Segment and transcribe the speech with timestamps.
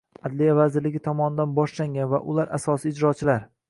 [0.27, 3.53] Adliya vazirligi tomonidan boshlangan va ular asosiy ijrochilar.